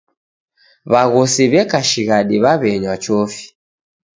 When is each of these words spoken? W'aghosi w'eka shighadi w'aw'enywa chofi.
W'aghosi 0.91 1.43
w'eka 1.51 1.79
shighadi 1.89 2.37
w'aw'enywa 2.43 2.95
chofi. 3.03 3.43